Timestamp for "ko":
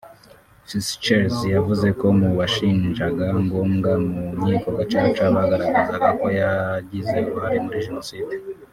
1.99-2.07, 6.19-6.27